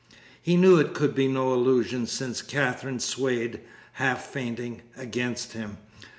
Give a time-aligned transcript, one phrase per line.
[0.41, 3.59] He knew it could be no illusion, since Katherine swayed,
[3.93, 5.77] half fainting, against him.